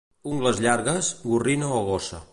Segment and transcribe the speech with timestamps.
[0.29, 2.27] Ungles llargues, gorrina o gossa.